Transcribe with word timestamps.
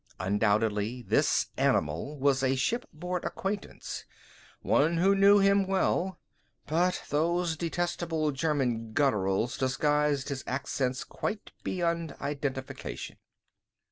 Undoubtedly 0.19 1.03
this 1.03 1.49
animal 1.57 2.17
was 2.17 2.41
a 2.41 2.55
shipboard 2.55 3.23
acquaintance, 3.23 4.03
one 4.63 4.97
who 4.97 5.13
knew 5.13 5.37
him 5.37 5.67
well; 5.67 6.17
but 6.65 7.03
those 7.09 7.55
detestable 7.55 8.31
German 8.31 8.93
gutturals 8.95 9.59
disguised 9.59 10.29
his 10.29 10.43
accents 10.47 11.03
quite 11.03 11.51
beyond 11.63 12.15
identification. 12.19 13.17